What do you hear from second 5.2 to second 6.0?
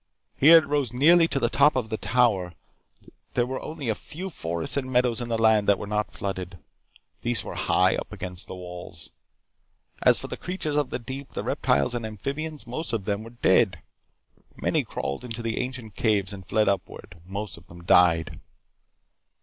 in the land that were